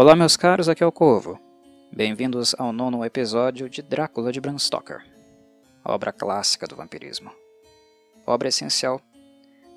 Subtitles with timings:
[0.00, 1.38] Olá, meus caros, aqui é o Corvo.
[1.92, 5.04] Bem-vindos ao nono episódio de Drácula de Bram Stoker,
[5.84, 7.30] obra clássica do vampirismo.
[8.26, 8.98] Obra essencial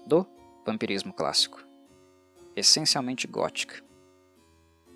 [0.08, 0.26] do
[0.66, 1.62] vampirismo clássico,
[2.56, 3.84] essencialmente gótica,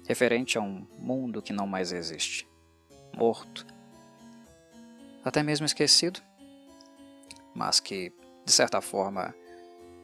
[0.08, 2.48] referente a um mundo que não mais existe,
[3.14, 3.68] morto,
[5.26, 6.22] até mesmo esquecido,
[7.54, 8.14] mas que,
[8.46, 9.36] de certa forma,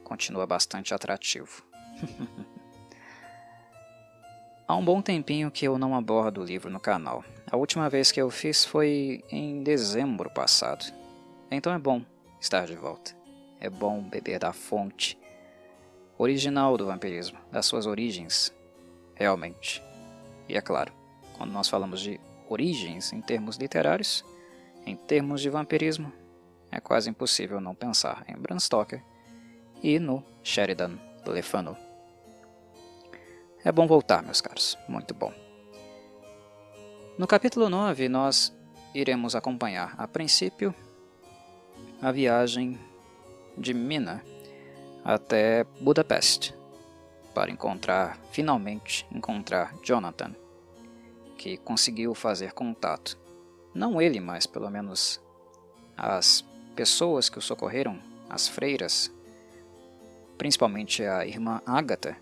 [0.04, 1.64] continua bastante atrativo.
[4.66, 7.24] Há um bom tempinho que eu não abordo o livro no canal.
[7.52, 10.86] A última vez que eu fiz foi em dezembro passado.
[11.52, 12.02] Então é bom
[12.40, 13.12] estar de volta.
[13.60, 15.18] É bom beber da fonte
[16.18, 18.54] original do vampirismo, das suas origens,
[19.16, 19.84] realmente.
[20.48, 20.94] E é claro,
[21.38, 24.24] quando nós falamos de origens em termos literários,
[24.86, 26.12] em termos de vampirismo,
[26.72, 29.04] é quase impossível não pensar em Bram Stoker
[29.82, 31.83] e no Sheridan Le Fanu.
[33.66, 35.34] É bom voltar, meus caros, muito bom.
[37.18, 38.54] No capítulo 9, nós
[38.94, 40.76] iremos acompanhar, a princípio,
[42.02, 42.78] a viagem
[43.58, 44.22] de Mina
[45.02, 46.54] até Budapeste
[47.34, 50.36] para encontrar, finalmente encontrar Jonathan,
[51.38, 53.18] que conseguiu fazer contato.
[53.74, 55.22] Não ele, mas pelo menos
[55.96, 56.44] as
[56.76, 57.98] pessoas que o socorreram,
[58.30, 59.10] as freiras,
[60.38, 62.18] principalmente a irmã Agatha,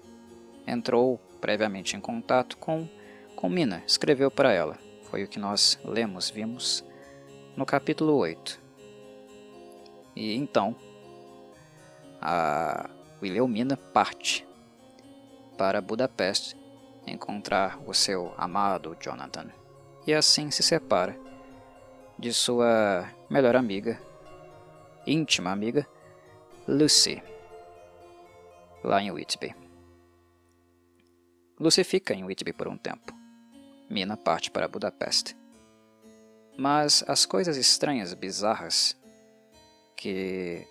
[0.68, 2.88] entrou previamente em contato com,
[3.36, 4.78] com Mina, escreveu para ela.
[5.10, 6.86] Foi o que nós lemos, vimos
[7.58, 8.62] no capítulo 8.
[10.16, 10.76] E então,
[12.22, 12.90] a
[13.22, 14.48] Wilhelmina parte
[15.58, 16.56] para Budapeste
[17.06, 19.48] encontrar o seu amado Jonathan.
[20.06, 21.18] E assim se separa
[22.18, 24.00] de sua melhor amiga,
[25.06, 25.88] íntima amiga,
[26.68, 27.22] Lucy,
[28.84, 29.61] lá em Whitby.
[31.62, 33.14] Lucy fica em Whitby por um tempo.
[33.88, 35.38] Mina parte para Budapeste.
[36.58, 38.98] Mas as coisas estranhas, bizarras,
[39.96, 40.66] que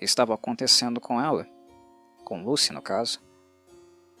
[0.00, 1.46] estavam acontecendo com ela,
[2.24, 3.22] com Lucy no caso,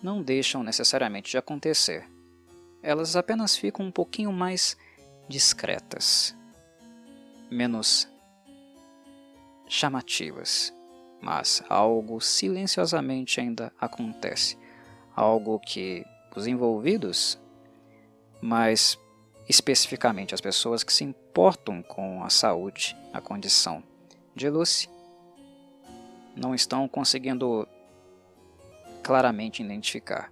[0.00, 2.08] não deixam necessariamente de acontecer.
[2.84, 4.76] Elas apenas ficam um pouquinho mais
[5.28, 6.36] discretas,
[7.50, 8.08] menos
[9.66, 10.72] chamativas,
[11.20, 14.56] mas algo silenciosamente ainda acontece
[15.16, 16.04] algo que
[16.36, 17.38] os envolvidos,
[18.42, 18.98] mas
[19.48, 23.82] especificamente as pessoas que se importam com a saúde, a condição
[24.34, 24.90] de Lucy,
[26.36, 27.66] não estão conseguindo
[29.02, 30.30] claramente identificar.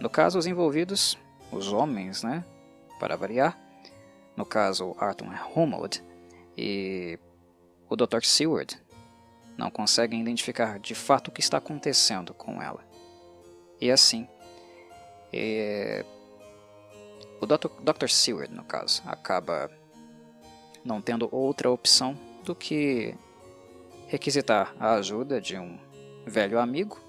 [0.00, 1.16] No caso, os envolvidos,
[1.52, 2.44] os homens, né,
[2.98, 3.56] para variar,
[4.36, 6.02] no caso Arthur Humboldt
[6.58, 7.18] e
[7.88, 8.22] o Dr.
[8.24, 8.82] Seward,
[9.56, 12.91] não conseguem identificar de fato o que está acontecendo com ela.
[13.82, 14.28] E assim,
[15.32, 16.04] é,
[17.40, 17.66] o Dr.
[17.80, 18.08] Dr.
[18.08, 19.68] Seward, no caso, acaba
[20.84, 23.12] não tendo outra opção do que
[24.06, 25.80] requisitar a ajuda de um
[26.24, 27.00] velho amigo,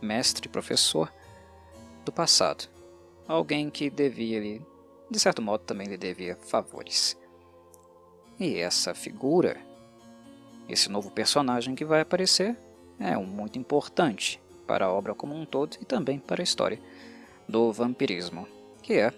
[0.00, 1.12] mestre, professor
[2.04, 2.68] do passado.
[3.26, 4.62] Alguém que devia lhe,
[5.10, 7.18] de certo modo, também lhe devia favores.
[8.38, 9.60] E essa figura,
[10.68, 12.56] esse novo personagem que vai aparecer,
[13.00, 16.80] é um muito importante para a obra como um todo e também para a história
[17.48, 18.48] do vampirismo,
[18.82, 19.12] que é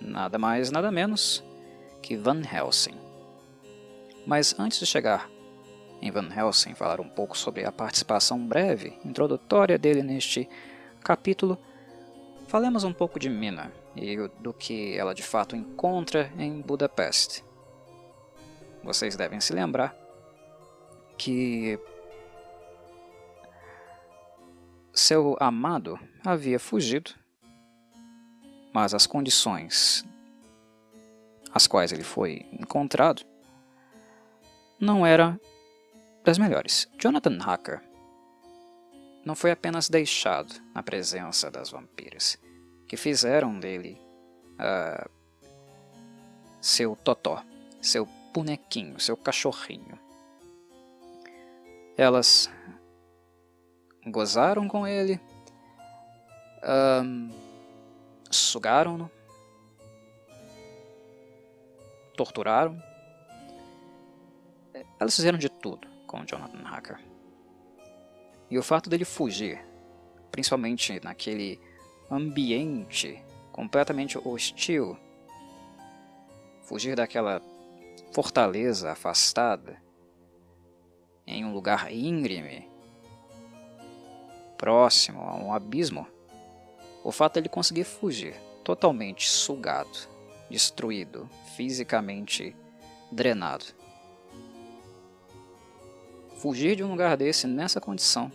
[0.00, 1.42] nada mais nada menos
[2.02, 2.96] que Van Helsing.
[4.26, 5.28] Mas antes de chegar
[6.00, 10.48] em Van Helsing, falar um pouco sobre a participação breve, introdutória dele neste
[11.02, 11.58] capítulo,
[12.46, 17.44] falemos um pouco de Mina e do que ela de fato encontra em Budapeste.
[18.82, 19.96] Vocês devem se lembrar
[21.16, 21.78] que
[24.98, 27.12] seu amado havia fugido,
[28.72, 30.04] mas as condições
[31.54, 33.22] às quais ele foi encontrado
[34.78, 35.40] não eram
[36.24, 36.88] das melhores.
[36.98, 37.80] Jonathan Hacker
[39.24, 42.36] não foi apenas deixado na presença das vampiras,
[42.86, 44.00] que fizeram dele
[44.54, 45.08] uh,
[46.60, 47.44] seu totó,
[47.80, 49.98] seu bonequinho, seu cachorrinho.
[51.96, 52.50] Elas
[54.06, 55.20] gozaram com ele,
[57.02, 57.30] um,
[58.30, 59.10] sugaram-no,
[62.16, 62.82] torturaram.
[64.98, 66.98] Elas fizeram de tudo com Jonathan Hacker.
[68.50, 69.64] E o fato dele fugir,
[70.30, 71.60] principalmente naquele
[72.10, 73.22] ambiente
[73.52, 74.96] completamente hostil,
[76.62, 77.42] fugir daquela
[78.12, 79.82] fortaleza afastada,
[81.26, 82.67] em um lugar íngreme,
[84.58, 86.06] próximo a um abismo,
[87.02, 88.34] o fato de ele conseguir fugir,
[88.64, 90.08] totalmente sugado,
[90.50, 92.54] destruído, fisicamente
[93.10, 93.64] drenado.
[96.36, 98.30] Fugir de um lugar desse nessa condição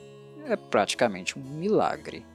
[0.45, 2.25] é praticamente um milagre.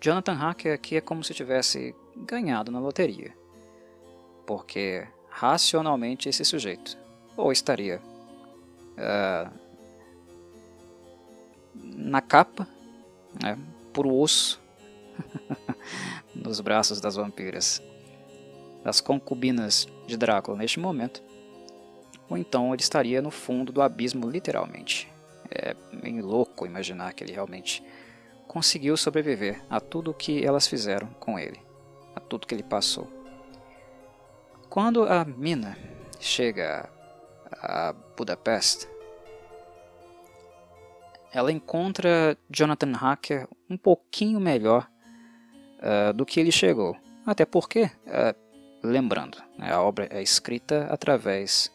[0.00, 3.34] Jonathan Hacker aqui é como se tivesse ganhado na loteria,
[4.46, 6.96] porque racionalmente esse sujeito
[7.36, 8.00] ou estaria
[8.96, 9.59] uh,
[11.82, 12.66] na capa,
[13.42, 13.58] né,
[13.92, 14.60] por osso,
[16.34, 17.82] nos braços das vampiras,
[18.84, 21.22] das concubinas de Drácula neste momento,
[22.28, 25.10] ou então ele estaria no fundo do abismo literalmente.
[25.50, 27.82] É meio louco imaginar que ele realmente
[28.46, 31.60] conseguiu sobreviver a tudo o que elas fizeram com ele,
[32.14, 33.08] a tudo que ele passou.
[34.68, 35.76] Quando a Mina
[36.20, 36.88] chega
[37.50, 38.88] a Budapeste,
[41.32, 44.88] ela encontra Jonathan Hacker um pouquinho melhor
[45.78, 46.96] uh, do que ele chegou.
[47.24, 48.36] Até porque, uh,
[48.82, 51.70] lembrando, né, a obra é escrita através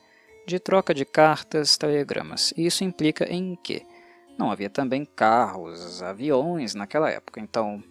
[0.45, 2.53] de troca de cartas, telegramas.
[2.57, 3.85] E isso implica em que
[4.37, 7.39] não havia também carros, aviões naquela época.
[7.39, 7.81] Então,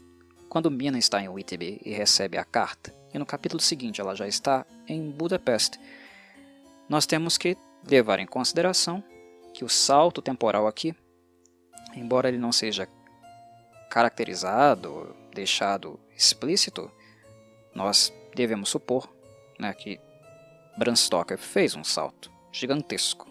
[0.48, 4.28] quando Mina está em Whitby e recebe a carta, e no capítulo seguinte ela já
[4.28, 5.80] está em Budapeste,
[6.88, 7.56] nós temos que
[7.88, 9.02] levar em consideração
[9.54, 10.94] que o salto temporal aqui
[11.96, 12.88] embora ele não seja
[13.90, 16.90] caracterizado, deixado explícito,
[17.74, 19.08] nós devemos supor
[19.58, 20.00] né, que
[20.76, 23.28] Bram Stoker fez um salto gigantesco.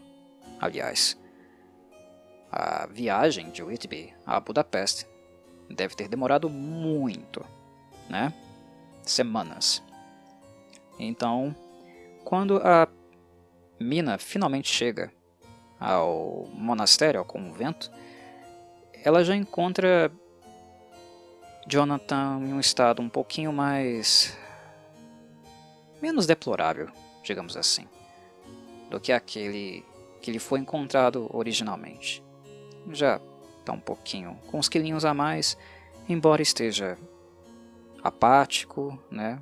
[0.59, 1.17] Aliás,
[2.51, 5.05] a viagem de Whitby a Budapeste
[5.69, 7.45] deve ter demorado muito,
[8.09, 8.33] né?
[9.01, 9.81] Semanas.
[10.99, 11.53] Então,
[12.23, 12.87] quando a
[13.79, 15.11] Mina finalmente chega
[15.79, 17.91] ao monastério, ao convento,
[19.03, 20.09] ela já encontra
[21.67, 24.37] Jonathan em um estado um pouquinho mais.
[26.01, 26.89] menos deplorável,
[27.21, 27.87] digamos assim,
[28.89, 29.83] do que aquele
[30.21, 32.23] que lhe foi encontrado originalmente.
[32.91, 33.19] Já
[33.59, 35.57] está um pouquinho com uns quilinhos a mais,
[36.07, 36.97] embora esteja
[38.01, 39.41] apático, né?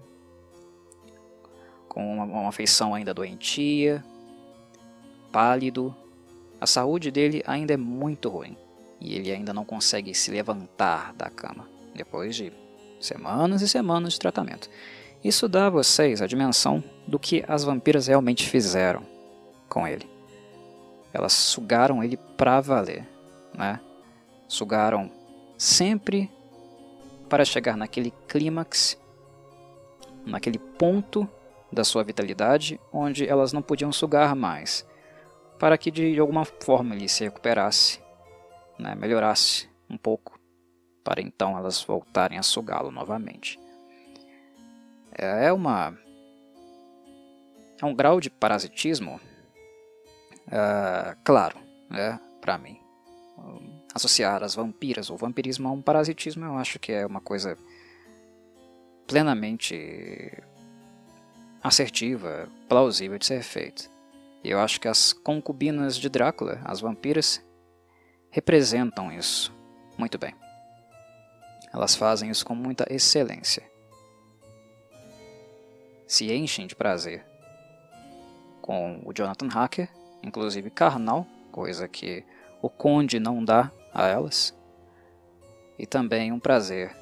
[1.87, 4.03] com uma, uma feição ainda doentia,
[5.31, 5.95] pálido.
[6.59, 8.57] A saúde dele ainda é muito ruim
[9.01, 12.53] e ele ainda não consegue se levantar da cama, depois de
[12.99, 14.69] semanas e semanas de tratamento.
[15.23, 19.01] Isso dá a vocês a dimensão do que as vampiras realmente fizeram
[19.67, 20.07] com ele.
[21.11, 23.07] Elas sugaram ele pra valer,
[23.53, 23.79] né?
[24.47, 25.11] Sugaram
[25.57, 26.29] sempre
[27.27, 28.97] para chegar naquele clímax,
[30.25, 31.27] naquele ponto
[31.71, 34.85] da sua vitalidade onde elas não podiam sugar mais,
[35.57, 37.99] para que de alguma forma ele se recuperasse
[38.81, 40.39] né, melhorasse um pouco,
[41.03, 43.59] para então elas voltarem a sugá-lo novamente.
[45.17, 45.97] É, é uma
[47.81, 49.19] é um grau de parasitismo,
[50.51, 51.57] é, claro,
[51.89, 52.79] né, para mim.
[53.93, 57.57] Associar as vampiras ou vampirismo a um parasitismo eu acho que é uma coisa
[59.07, 60.31] plenamente
[61.63, 63.83] assertiva, plausível de ser feita.
[64.43, 67.43] Eu acho que as concubinas de Drácula, as vampiras,
[68.31, 69.53] representam isso
[69.97, 70.33] muito bem.
[71.73, 73.69] Elas fazem isso com muita excelência.
[76.07, 77.25] Se enchem de prazer
[78.61, 79.89] com o Jonathan Hacker,
[80.23, 82.25] inclusive carnal, coisa que
[82.61, 84.57] o Conde não dá a elas,
[85.77, 86.95] e também um prazer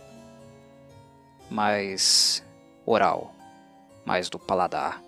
[1.50, 2.46] mais
[2.86, 3.34] oral,
[4.06, 5.02] mais do paladar,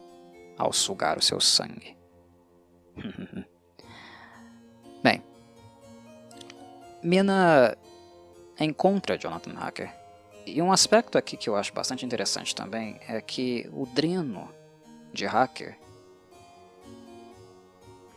[0.57, 1.97] ao sugar o seu sangue.
[5.01, 5.23] Bem,
[7.03, 7.77] Mina
[8.59, 9.93] encontra Jonathan Hacker.
[10.45, 14.49] E um aspecto aqui que eu acho bastante interessante também é que o dreno
[15.13, 15.77] de Hacker,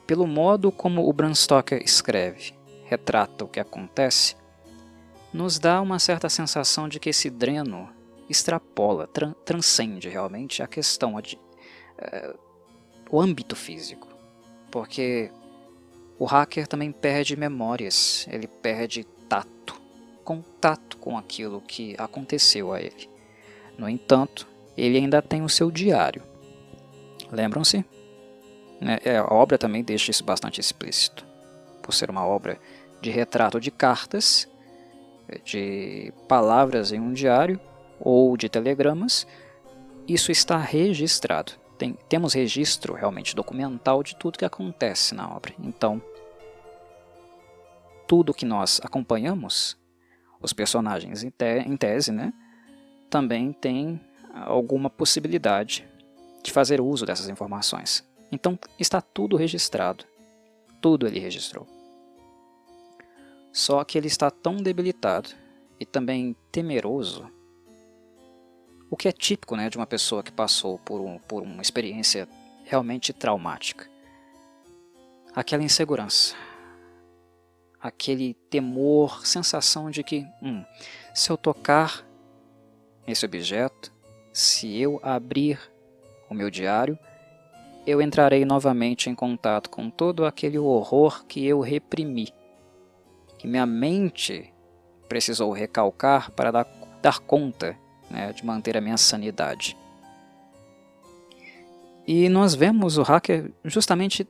[0.07, 4.37] pelo modo como o Bram Stoker escreve, retrata o que acontece,
[5.33, 7.89] nos dá uma certa sensação de que esse dreno
[8.29, 12.39] extrapola, tran transcende realmente a questão de uh,
[13.11, 14.09] o âmbito físico,
[14.71, 15.31] porque
[16.19, 19.81] o hacker também perde memórias, ele perde tato,
[20.23, 23.11] contato com aquilo que aconteceu a ele.
[23.77, 26.23] No entanto, ele ainda tem o seu diário.
[27.33, 27.85] Lembram-se?
[28.81, 31.27] Né, é, a obra também deixa isso bastante explícito.
[31.83, 32.61] Por ser uma obra
[33.01, 34.49] de retrato de cartas,
[35.45, 37.59] de palavras em um diário
[37.99, 39.27] ou de telegramas,
[40.07, 45.55] isso está registrado tem, temos registro realmente documental de tudo que acontece na obra.
[45.59, 46.01] Então,
[48.07, 49.77] tudo que nós acompanhamos,
[50.41, 52.33] os personagens em, te em tese, né,
[53.11, 54.01] também têm
[54.33, 55.87] alguma possibilidade
[56.43, 58.05] de fazer uso dessas informações.
[58.31, 60.05] Então está tudo registrado.
[60.81, 61.67] Tudo ele registrou.
[63.53, 65.31] Só que ele está tão debilitado
[65.79, 67.31] e também temeroso,
[68.95, 72.29] o que é típico né, de uma pessoa que passou por, um, por uma experiência
[72.63, 73.91] realmente traumática.
[75.35, 76.37] Aquela insegurança,
[77.81, 80.65] aquele temor, sensação de que, hum,
[81.13, 82.07] se eu tocar
[83.05, 83.93] nesse objeto,
[84.33, 85.59] se eu abrir
[86.31, 86.97] o meu diário,
[87.85, 92.33] eu entrarei novamente em contato com todo aquele horror que eu reprimi,
[93.39, 94.55] que minha mente
[95.09, 96.67] precisou recalcar para dar,
[97.03, 99.77] dar conta né, de manter a minha sanidade.
[102.07, 104.29] E nós vemos o hacker justamente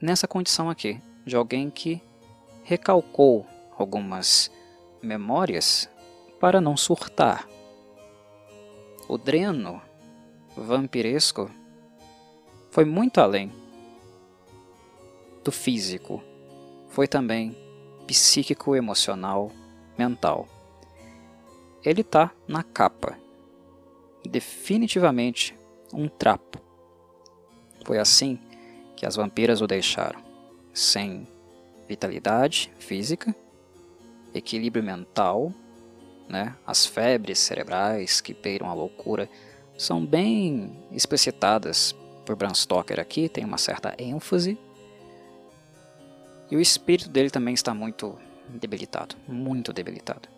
[0.00, 2.02] nessa condição aqui, de alguém que
[2.64, 4.50] recalcou algumas
[5.00, 5.88] memórias
[6.40, 7.48] para não surtar.
[9.08, 9.80] O dreno
[10.56, 11.50] vampiresco
[12.70, 13.52] foi muito além
[15.44, 16.22] do físico,
[16.88, 17.56] foi também
[18.06, 19.52] psíquico, emocional,
[19.96, 20.48] mental.
[21.84, 23.16] Ele está na capa,
[24.24, 25.56] definitivamente
[25.92, 26.60] um trapo.
[27.84, 28.38] Foi assim
[28.96, 30.20] que as vampiras o deixaram,
[30.74, 31.26] sem
[31.88, 33.34] vitalidade física,
[34.34, 35.52] equilíbrio mental,
[36.28, 36.54] né?
[36.66, 39.28] as febres cerebrais que beiram a loucura
[39.76, 41.94] são bem explicitadas
[42.26, 44.58] por Bram Stoker aqui, tem uma certa ênfase.
[46.50, 48.18] E o espírito dele também está muito
[48.48, 50.28] debilitado, muito debilitado.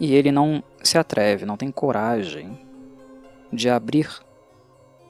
[0.00, 2.58] E ele não se atreve, não tem coragem
[3.52, 4.08] de abrir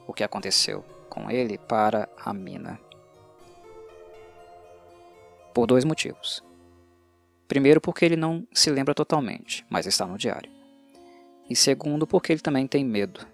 [0.05, 2.81] o que aconteceu com ele para a mina.
[5.55, 6.43] Por dois motivos.
[7.47, 10.51] Primeiro, porque ele não se lembra totalmente, mas está no diário.
[11.49, 13.27] E segundo, porque ele também tem medo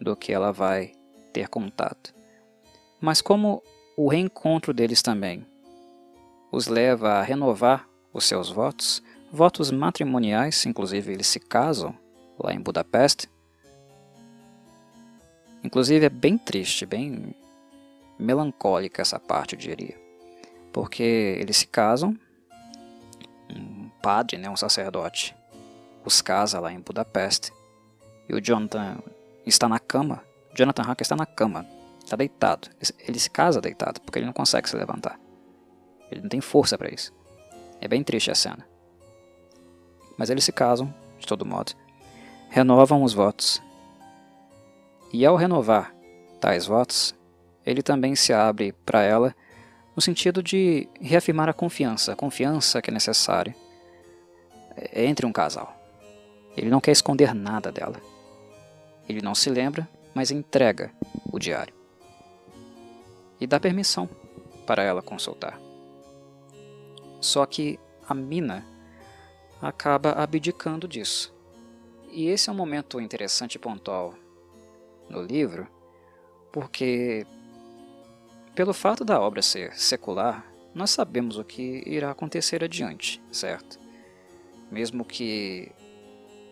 [0.00, 0.92] do que ela vai
[1.32, 2.14] ter contato.
[3.00, 3.62] Mas como
[3.96, 5.46] o reencontro deles também
[6.52, 11.96] os leva a renovar os seus votos, votos matrimoniais, inclusive eles se casam
[12.38, 13.30] lá em Budapeste.
[15.62, 17.34] Inclusive é bem triste, bem
[18.18, 19.98] melancólica essa parte, eu diria.
[20.72, 21.02] Porque
[21.40, 22.16] eles se casam,
[23.50, 25.34] um padre, né, um sacerdote,
[26.04, 27.52] os casa lá em Budapeste,
[28.28, 28.98] e o Jonathan
[29.44, 30.24] está na cama.
[30.54, 31.66] Jonathan Hacker está na cama,
[32.02, 32.68] está deitado.
[33.00, 35.18] Ele se casa deitado, porque ele não consegue se levantar.
[36.10, 37.12] Ele não tem força para isso.
[37.80, 38.69] É bem triste a cena.
[40.16, 41.72] Mas eles se casam, de todo modo,
[42.48, 43.62] renovam os votos.
[45.12, 45.94] E ao renovar
[46.40, 47.14] tais votos,
[47.64, 49.34] ele também se abre para ela
[49.94, 53.54] no sentido de reafirmar a confiança, a confiança que é necessária
[54.76, 55.76] é, entre um casal.
[56.56, 57.96] Ele não quer esconder nada dela.
[59.08, 60.90] Ele não se lembra, mas entrega
[61.30, 61.74] o diário.
[63.40, 64.08] E dá permissão
[64.66, 65.58] para ela consultar.
[67.20, 68.64] Só que a mina
[69.60, 71.34] acaba abdicando disso.
[72.10, 74.14] E esse é um momento interessante e pontual
[75.08, 75.68] no livro,
[76.52, 77.26] porque,
[78.54, 83.78] pelo fato da obra ser secular, nós sabemos o que irá acontecer adiante, certo?
[84.70, 85.70] Mesmo que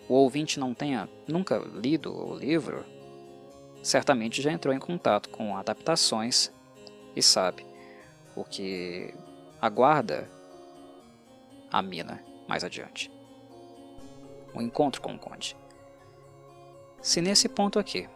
[0.09, 2.85] o ouvinte não tenha nunca lido o livro,
[3.83, 6.53] certamente já entrou em contato com adaptações
[7.15, 7.65] e sabe
[8.37, 9.15] o que
[9.61, 10.29] aguarda
[11.71, 13.12] a mina mais adiante.
[14.55, 15.55] O encontro com o conde.
[17.02, 18.09] Se nesse ponto aqui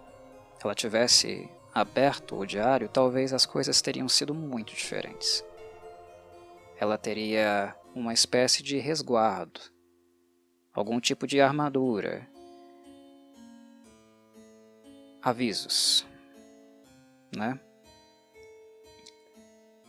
[0.64, 5.44] ela tivesse aberto o diário, talvez as coisas teriam sido muito diferentes.
[6.78, 9.60] Ela teria uma espécie de resguardo,
[10.72, 12.28] algum tipo de armadura,
[15.20, 16.06] avisos,
[17.36, 17.60] né?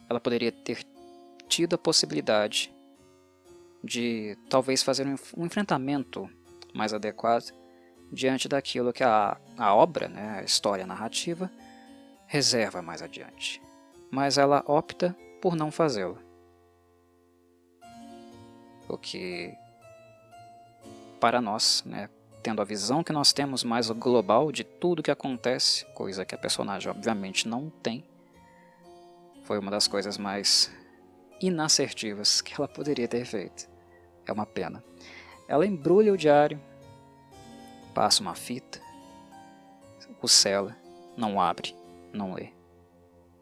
[0.10, 0.84] Ela poderia ter
[1.48, 2.73] tido a possibilidade
[3.84, 6.30] de talvez fazer um enfrentamento
[6.74, 7.52] mais adequado
[8.12, 11.52] diante daquilo que a, a obra, né, a história narrativa,
[12.28, 13.62] reserva mais adiante.
[14.12, 16.18] Mas ela opta por não fazê-lo.
[18.88, 19.54] O que,
[21.20, 22.10] para nós, né,
[22.44, 26.38] tendo a visão que nós temos mais global de tudo que acontece, coisa que a
[26.38, 28.06] personagem obviamente não tem,
[29.44, 30.72] foi uma das coisas mais
[31.42, 33.73] inassertivas que ela poderia ter feito.
[34.26, 34.84] É uma pena.
[35.48, 36.60] Ela embrulha o diário,
[37.94, 38.82] passa uma fita,
[40.22, 40.76] o sela,
[41.18, 41.76] não abre,
[42.14, 42.50] não lê.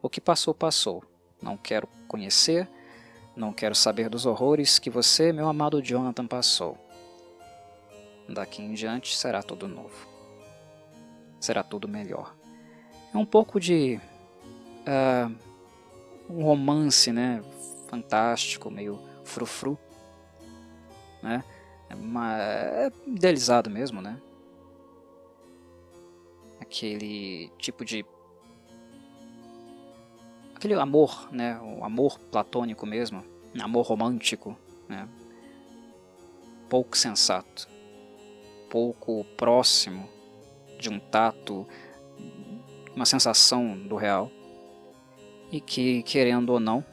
[0.02, 1.04] O que passou, passou.
[1.42, 2.68] Não quero conhecer,
[3.34, 6.78] Não quero saber dos horrores que você, meu amado Jonathan, passou.
[8.28, 10.06] Daqui em diante será tudo novo.
[11.40, 12.36] Será tudo melhor.
[13.14, 14.02] É um pouco de.
[14.82, 15.34] Uh,
[16.30, 17.42] um romance, né?
[17.88, 19.80] Fantástico, meio frufru.
[21.22, 21.44] Né?
[21.90, 24.20] É, é idealizado mesmo, né?
[26.60, 28.06] Aquele tipo de
[30.62, 33.25] aquele amor, né, o amor platônico mesmo,
[33.60, 34.56] amor romântico,
[34.88, 35.10] né,
[36.70, 37.68] pouco sensato,
[38.70, 40.08] pouco próximo
[40.80, 41.68] de um tato,
[42.96, 44.32] uma sensação do real,
[45.51, 46.86] e que, querendo ou não,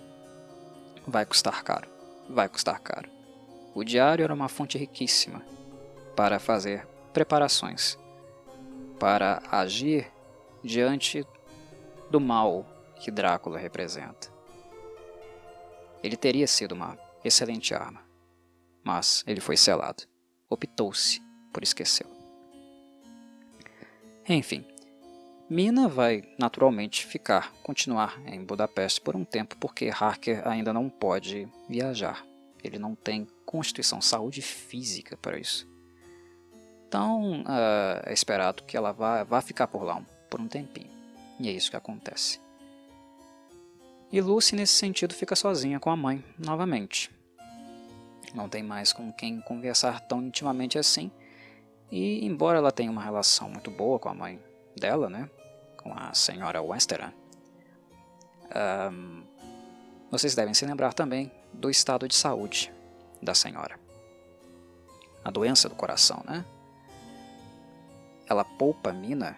[1.06, 1.88] vai custar caro,
[2.26, 3.17] vai custar caro.
[3.74, 5.42] O diário era uma fonte riquíssima
[6.16, 7.98] para fazer preparações,
[8.98, 10.10] para agir
[10.62, 11.24] diante
[12.10, 14.32] do mal que Drácula representa.
[16.02, 18.02] Ele teria sido uma excelente arma,
[18.82, 20.04] mas ele foi selado.
[20.48, 21.20] Optou-se
[21.52, 22.16] por esquecê-lo.
[24.28, 24.64] Enfim,
[25.48, 31.48] Mina vai naturalmente ficar, continuar em Budapeste por um tempo, porque Harker ainda não pode
[31.66, 32.27] viajar.
[32.62, 35.68] Ele não tem constituição, saúde física para isso.
[36.86, 40.90] Então uh, é esperado que ela vá, vá ficar por lá um, por um tempinho.
[41.38, 42.40] E é isso que acontece.
[44.10, 47.10] E Lucy, nesse sentido, fica sozinha com a mãe novamente.
[48.34, 51.10] Não tem mais com quem conversar tão intimamente assim.
[51.90, 54.42] E, embora ela tenha uma relação muito boa com a mãe
[54.76, 55.28] dela, né,
[55.76, 57.12] com a senhora Westeran,
[58.92, 59.22] um,
[60.10, 62.72] vocês devem se lembrar também do estado de saúde
[63.22, 63.78] da senhora.
[65.24, 66.44] A doença do coração, né?
[68.26, 69.36] Ela poupa Mina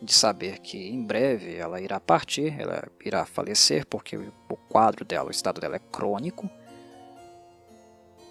[0.00, 5.28] de saber que em breve ela irá partir, ela irá falecer, porque o quadro dela,
[5.28, 6.48] o estado dela é crônico.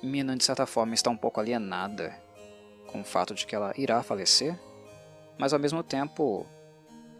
[0.01, 2.15] Mina, de certa forma, está um pouco alienada
[2.87, 4.57] com o fato de que ela irá falecer,
[5.37, 6.45] mas ao mesmo tempo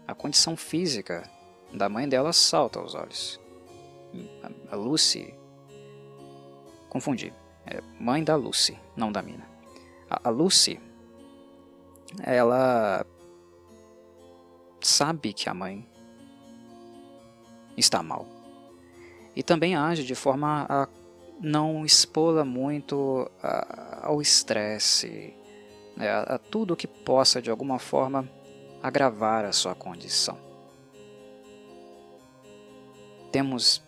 [0.06, 1.28] a condição física
[1.72, 3.40] da mãe dela salta aos olhos.
[4.70, 5.34] A Lucy.
[6.88, 7.32] Confundi.
[7.66, 9.48] É mãe da Lucy, não da Mina.
[10.08, 10.80] A Lucy,
[12.22, 13.04] ela
[14.80, 15.86] sabe que a mãe
[17.76, 18.26] está mal.
[19.34, 20.88] E também age de forma a
[21.40, 23.30] não expô-la muito
[24.00, 25.34] ao estresse,
[25.96, 28.26] né, a tudo que possa de alguma forma
[28.82, 30.38] agravar a sua condição.
[33.30, 33.82] Temos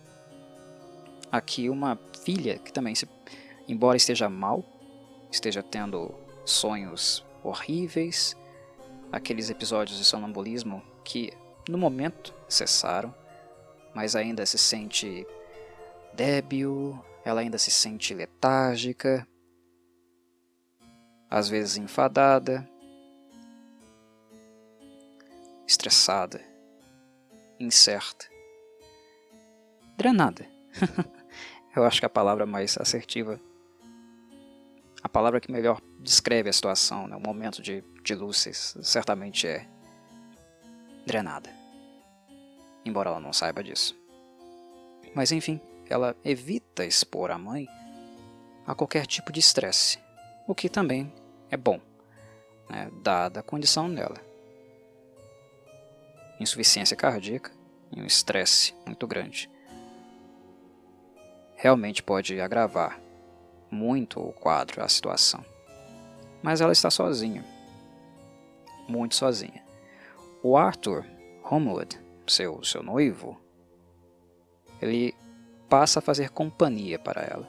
[1.31, 2.95] aqui uma filha que também,
[3.69, 4.65] embora esteja mal,
[5.31, 6.15] esteja tendo
[6.45, 8.37] sonhos horríveis,
[9.13, 11.33] aqueles episódios de sonambulismo que
[11.69, 13.15] no momento cessaram,
[13.95, 15.27] mas ainda se sente
[16.15, 19.27] débil, ela ainda se sente letárgica,
[21.31, 22.69] às vezes enfadada,
[25.67, 26.41] estressada,
[27.61, 28.27] incerta,
[29.97, 30.47] drenada.
[31.79, 33.41] Eu acho que a palavra mais assertiva,
[35.01, 39.65] a palavra que melhor descreve a situação, né, o momento de, de luzes, certamente é
[41.07, 41.49] drenada.
[42.85, 43.97] Embora ela não saiba disso.
[45.15, 47.69] Mas enfim, ela evita expor a mãe
[48.67, 50.01] a qualquer tipo de estresse,
[50.49, 51.15] o que também
[51.49, 51.81] é bom,
[52.69, 54.21] né, dada a condição dela.
[56.41, 57.53] Insuficiência cardíaca
[57.93, 59.49] e um estresse muito grande
[61.59, 63.01] realmente pode agravar
[63.69, 65.45] muito o quadro, a situação.
[66.41, 67.45] Mas ela está sozinha,
[68.89, 69.63] muito sozinha.
[70.41, 71.05] O Arthur
[71.43, 73.37] Homewood, seu, seu noivo,
[74.81, 75.13] ele
[75.69, 77.47] passa a fazer companhia para ela.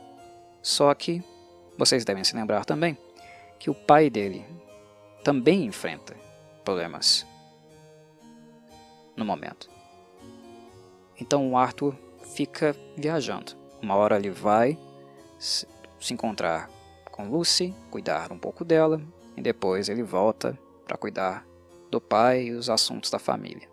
[0.60, 1.24] Só que
[1.78, 2.98] vocês devem se lembrar também
[3.60, 4.44] que o pai dele
[5.24, 6.16] também enfrenta
[6.66, 7.28] problemas
[9.16, 9.70] no momento.
[11.22, 11.96] Então o Arthur
[12.34, 13.59] fica viajando.
[13.82, 14.78] Uma hora ele vai
[15.38, 15.66] se
[16.12, 16.70] encontrar
[17.12, 19.02] com Lucy, cuidar um pouco dela,
[19.36, 21.46] e depois ele volta para cuidar
[21.90, 23.70] do pai e os assuntos da família.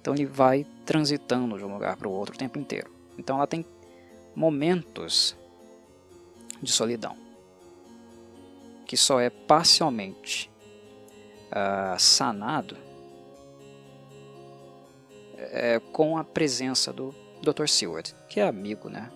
[0.00, 2.90] Então ele vai transitando de um lugar para o outro o tempo inteiro.
[3.18, 3.64] Então ela tem
[4.34, 5.36] momentos
[6.62, 7.16] de solidão
[8.86, 10.50] que só é parcialmente
[11.50, 12.76] uh, sanado
[15.36, 17.66] é, com a presença do Dr.
[17.66, 19.10] Seward, que é amigo né,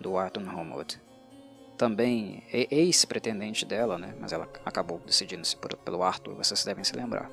[0.00, 1.00] do Arthur Homewood.
[1.76, 7.30] Também ex-pretendente dela, né, mas ela acabou decidindo-se pelo Arthur, vocês devem se lembrar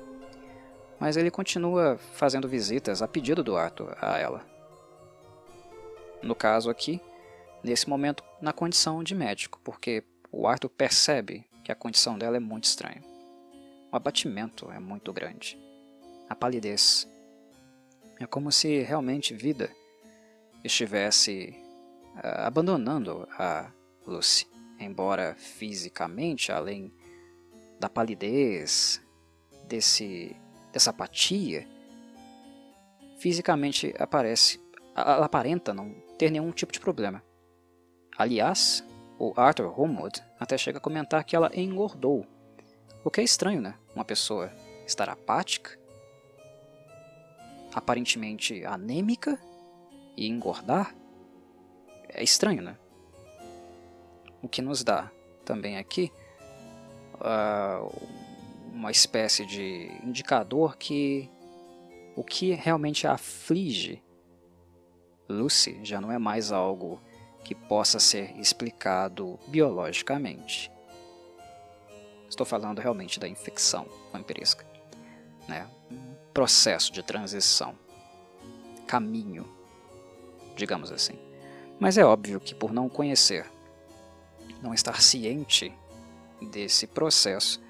[0.98, 4.44] mas ele continua fazendo visitas a pedido do Arthur a ela.
[6.22, 7.00] No caso aqui,
[7.62, 10.02] nesse momento na condição de médico, porque
[10.32, 13.02] o Arthur percebe que a condição dela é muito estranha.
[13.92, 15.58] O abatimento é muito grande.
[16.28, 17.08] A palidez.
[18.20, 19.70] É como se realmente vida
[20.64, 21.56] estivesse
[22.22, 23.70] abandonando a
[24.06, 24.46] Lucy.
[24.80, 26.92] Embora fisicamente, além
[27.80, 29.02] da palidez,
[29.64, 30.36] desse,
[30.72, 31.66] dessa apatia,
[33.18, 34.60] fisicamente aparece,
[34.94, 37.22] ela aparenta não ter nenhum tipo de problema.
[38.16, 38.84] Aliás,
[39.18, 42.26] o Arthur Homewood até chega a comentar que ela engordou.
[43.04, 43.74] O que é estranho, né?
[43.94, 44.52] Uma pessoa
[44.86, 45.78] estar apática,
[47.74, 49.38] aparentemente anêmica
[50.16, 50.94] e engordar?
[52.08, 52.76] É estranho, né?
[54.42, 55.10] O que nos dá
[55.44, 56.12] também aqui
[57.14, 58.08] uh,
[58.72, 61.30] uma espécie de indicador que
[62.14, 64.02] o que realmente aflige
[65.28, 67.00] Lucy já não é mais algo
[67.44, 70.70] que possa ser explicado biologicamente.
[72.28, 74.66] Estou falando realmente da infecção vampiresca,
[75.46, 75.68] né?
[76.32, 77.74] processo de transição,
[78.86, 79.44] caminho,
[80.54, 81.18] digamos assim.
[81.78, 83.46] Mas é óbvio que por não conhecer,
[84.62, 85.72] não estar ciente
[86.50, 87.60] desse processo,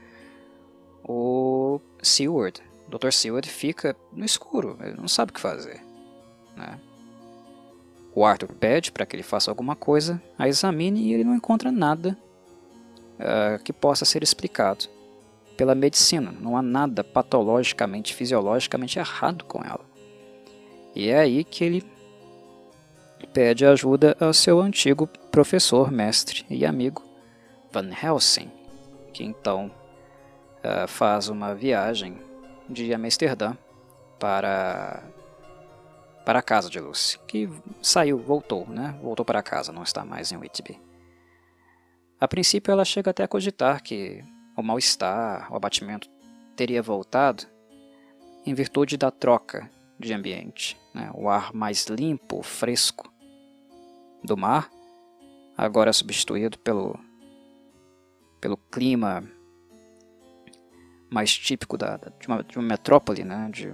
[1.04, 3.12] o Seward, Dr.
[3.12, 5.82] Seward fica no escuro, ele não sabe o que fazer.
[6.56, 6.78] Né?
[8.14, 11.70] O Arthur pede para que ele faça alguma coisa, a examine e ele não encontra
[11.70, 12.16] nada
[13.18, 14.86] uh, que possa ser explicado
[15.56, 16.32] pela medicina.
[16.32, 19.84] Não há nada patologicamente, fisiologicamente errado com ela.
[20.94, 21.84] E é aí que ele
[23.26, 27.02] pede ajuda ao seu antigo professor, mestre e amigo
[27.72, 28.50] Van Helsing,
[29.12, 29.70] que então
[30.58, 32.18] uh, faz uma viagem
[32.68, 33.56] de Amsterdã
[34.18, 35.02] para
[36.24, 37.48] para a casa de Lucy, que
[37.80, 38.94] saiu, voltou, né?
[39.02, 40.78] Voltou para casa, não está mais em Whitby.
[42.20, 44.22] A princípio ela chega até a cogitar que
[44.54, 46.06] o mal-estar, o abatimento
[46.54, 47.46] teria voltado
[48.44, 51.10] em virtude da troca de ambiente, né?
[51.14, 53.12] o ar mais limpo, fresco
[54.24, 54.68] do mar,
[55.56, 56.98] agora substituído pelo,
[58.40, 59.24] pelo clima
[61.08, 63.48] mais típico da, de, uma, de uma metrópole, né?
[63.52, 63.72] de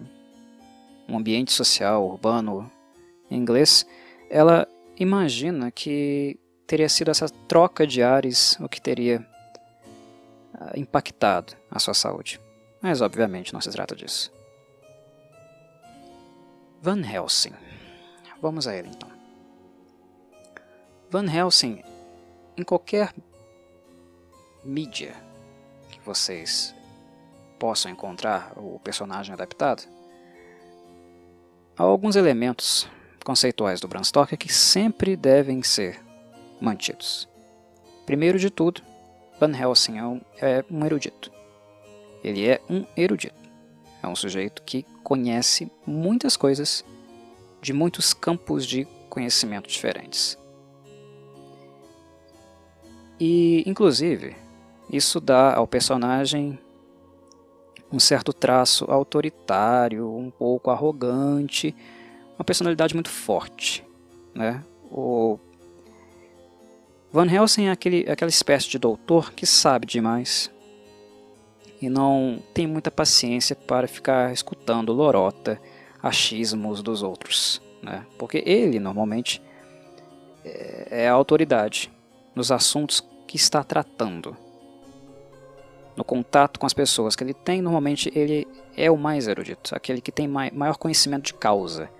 [1.08, 2.70] um ambiente social, urbano,
[3.30, 3.86] inglês,
[4.30, 9.26] ela imagina que teria sido essa troca de ares o que teria
[10.54, 12.40] uh, impactado a sua saúde.
[12.80, 14.30] Mas, obviamente, não se trata disso.
[16.84, 17.54] Van Helsing.
[18.42, 19.10] Vamos a ele então.
[21.10, 21.82] Van Helsing,
[22.58, 23.10] em qualquer
[24.62, 25.14] mídia
[25.88, 26.74] que vocês
[27.58, 29.82] possam encontrar o personagem adaptado,
[31.74, 32.86] Há alguns elementos
[33.24, 35.98] conceituais do Bram Stoker que sempre devem ser
[36.60, 37.26] mantidos.
[38.04, 38.82] Primeiro de tudo,
[39.40, 41.32] Van Helsing é um, é um erudito.
[42.22, 43.43] Ele é um erudito.
[44.04, 46.84] É um sujeito que conhece muitas coisas
[47.62, 50.38] de muitos campos de conhecimento diferentes.
[53.18, 54.36] E, inclusive,
[54.92, 56.58] isso dá ao personagem
[57.90, 61.74] um certo traço autoritário, um pouco arrogante,
[62.38, 63.82] uma personalidade muito forte.
[64.34, 64.62] Né?
[64.90, 65.38] O
[67.10, 70.50] Van Helsing é aquele, aquela espécie de doutor que sabe demais
[71.84, 75.60] e não tem muita paciência para ficar escutando lorota,
[76.02, 77.60] achismos dos outros.
[77.82, 78.06] Né?
[78.18, 79.42] Porque ele, normalmente,
[80.42, 81.92] é, é a autoridade
[82.34, 84.34] nos assuntos que está tratando
[85.94, 90.00] no contato com as pessoas que ele tem, normalmente ele é o mais erudito, aquele
[90.00, 91.90] que tem maior conhecimento de causa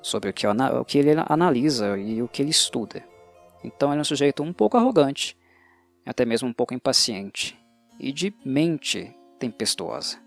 [0.00, 3.04] sobre o que, o que ele analisa e o que ele estuda.
[3.62, 5.36] Então ele é um sujeito um pouco arrogante,
[6.06, 7.56] até mesmo um pouco impaciente,
[8.00, 10.18] e de mente tempestuosa.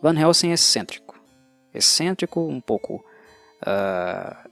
[0.00, 1.20] Van Helsing é excêntrico.
[1.72, 3.04] Excêntrico, um pouco.
[3.62, 4.50] Uh,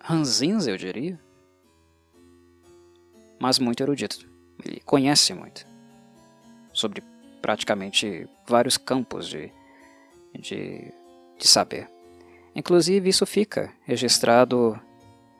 [0.00, 1.18] ranzinza, eu diria
[3.40, 4.28] mas muito erudito.
[4.62, 5.66] Ele conhece muito
[6.74, 7.02] sobre
[7.40, 9.50] praticamente vários campos de,
[10.38, 10.92] de,
[11.38, 11.88] de saber.
[12.54, 14.78] Inclusive, isso fica registrado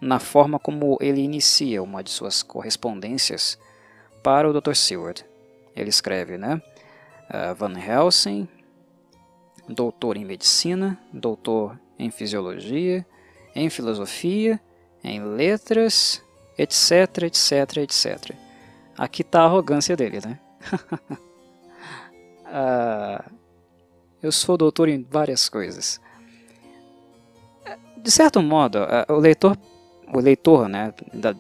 [0.01, 3.59] na forma como ele inicia uma de suas correspondências
[4.23, 4.75] para o Dr.
[4.75, 5.25] Seward.
[5.77, 6.61] Ele escreve, né?
[7.29, 8.49] Uh, Van Helsing,
[9.69, 13.07] doutor em medicina, doutor em fisiologia,
[13.55, 14.61] em filosofia,
[15.05, 16.23] em letras
[16.61, 18.37] etc, etc, etc.
[18.97, 20.39] Aqui está a arrogância dele, né?
[22.45, 23.25] ah,
[24.23, 25.99] eu sou doutor em várias coisas.
[27.97, 29.57] de certo modo, o leitor,
[30.13, 30.93] o leitor né,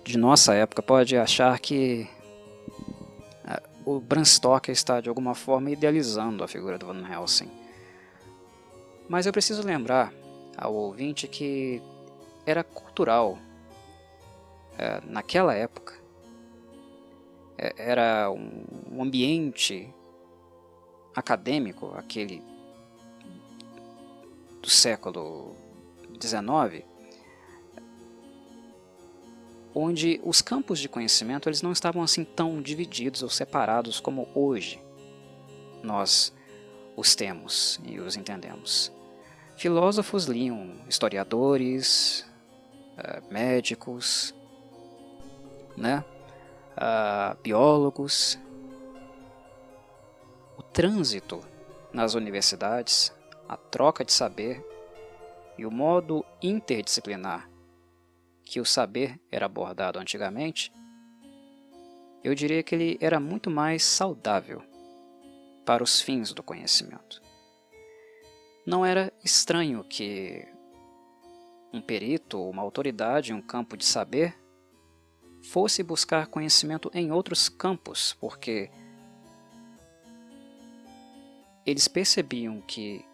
[0.04, 2.08] de nossa época pode achar que
[3.84, 7.50] o Bram Stoker está de alguma forma idealizando a figura do Van Helsing.
[9.08, 10.12] Mas eu preciso lembrar
[10.56, 11.82] ao ouvinte que
[12.46, 13.38] era cultural
[14.78, 15.94] é, naquela época.
[17.58, 19.92] É, era um ambiente
[21.14, 22.42] acadêmico, aquele
[24.62, 25.56] do século
[26.20, 26.84] XIX,
[29.74, 34.82] onde os campos de conhecimento eles não estavam assim tão divididos ou separados como hoje
[35.82, 36.32] nós
[36.96, 38.92] os temos e os entendemos.
[39.56, 42.26] Filósofos liam historiadores,
[42.96, 44.34] eh, médicos,
[45.76, 46.04] né?
[46.76, 48.38] Uh, biólogos.
[50.56, 51.40] O trânsito
[51.92, 53.12] nas universidades,
[53.48, 54.64] a troca de saber
[55.58, 57.49] e o modo interdisciplinar
[58.50, 60.72] que o saber era abordado antigamente,
[62.24, 64.60] eu diria que ele era muito mais saudável
[65.64, 67.22] para os fins do conhecimento.
[68.66, 70.44] Não era estranho que
[71.72, 74.36] um perito ou uma autoridade em um campo de saber
[75.44, 78.68] fosse buscar conhecimento em outros campos, porque
[81.64, 83.04] eles percebiam que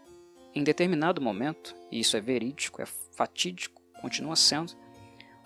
[0.55, 4.86] em determinado momento, e isso é verídico, é fatídico, continua sendo,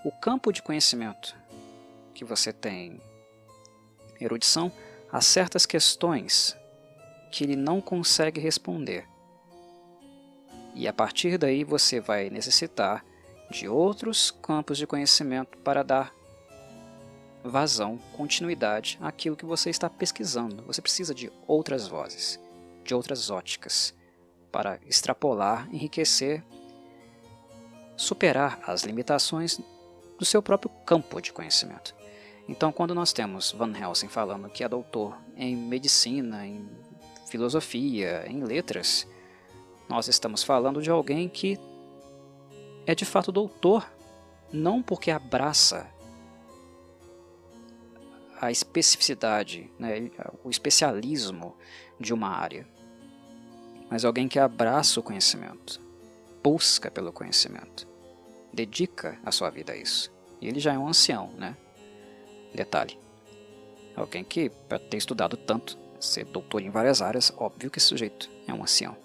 [0.05, 1.37] o campo de conhecimento
[2.15, 3.01] que você tem
[4.21, 4.73] erudição
[5.13, 6.57] há certas questões
[7.31, 9.07] que ele não consegue responder.
[10.75, 13.05] E a partir daí você vai necessitar
[13.51, 16.15] de outros campos de conhecimento para dar
[17.43, 20.63] vazão, continuidade àquilo que você está pesquisando.
[20.65, 22.39] Você precisa de outras vozes,
[22.85, 23.95] de outras óticas,
[24.53, 26.45] para extrapolar, enriquecer,
[27.97, 29.61] superar as limitações
[30.21, 31.95] do seu próprio campo de conhecimento.
[32.47, 36.69] Então, quando nós temos Van Helsing falando que é doutor em medicina, em
[37.27, 39.07] filosofia, em letras,
[39.89, 41.59] nós estamos falando de alguém que
[42.87, 43.91] é de fato doutor,
[44.53, 45.89] não porque abraça
[48.39, 50.11] a especificidade, né,
[50.45, 51.57] o especialismo
[51.99, 52.69] de uma área,
[53.89, 55.81] mas alguém que abraça o conhecimento,
[56.43, 57.89] busca pelo conhecimento,
[58.53, 60.13] dedica a sua vida a isso.
[60.41, 61.57] E ele já é um ancião, né?
[62.55, 62.99] Detalhe.
[63.95, 68.31] Alguém que, para ter estudado tanto, ser doutor em várias áreas, óbvio que esse sujeito
[68.47, 68.97] é um ancião.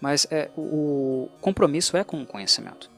[0.00, 2.90] Mas é, o compromisso é com o conhecimento.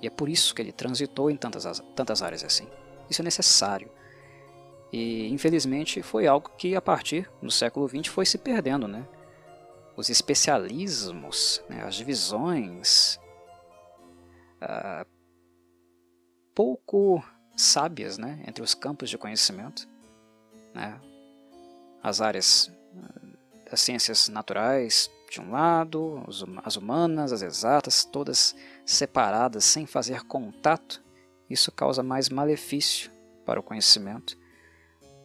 [0.00, 2.68] E é por isso que ele transitou em tantas, tantas áreas assim.
[3.10, 3.90] Isso é necessário.
[4.92, 9.06] E infelizmente foi algo que a partir do século XX foi se perdendo, né?
[9.96, 11.82] Os especialismos, né?
[11.82, 13.18] as divisões
[16.54, 17.22] pouco
[17.56, 18.42] sábias né?
[18.46, 19.88] entre os campos de conhecimento,
[20.74, 21.00] né?
[22.02, 26.24] as áreas ah, das ciências naturais de um lado,
[26.64, 31.02] as humanas, as exatas, todas separadas sem fazer contato
[31.48, 33.10] isso causa mais malefício
[33.46, 34.36] para o conhecimento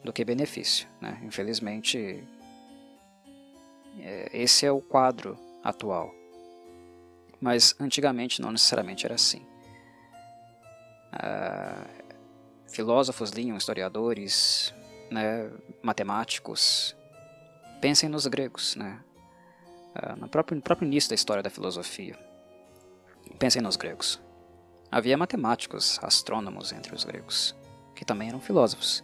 [0.04, 0.88] do que benefício.
[1.02, 1.22] Né?
[1.24, 2.24] Infelizmente,
[4.00, 6.14] é, esse é o quadro atual.
[7.44, 9.46] Mas antigamente não necessariamente era assim.
[11.12, 11.86] Ah,
[12.72, 14.74] filósofos liam, historiadores,
[15.12, 15.52] né,
[15.82, 16.96] matemáticos.
[17.82, 18.98] Pensem nos gregos, né?
[19.94, 22.18] Ah, no, próprio, no próprio início da história da filosofia.
[23.38, 24.22] Pensem nos gregos.
[24.90, 27.54] Havia matemáticos, astrônomos entre os gregos,
[27.94, 29.04] que também eram filósofos.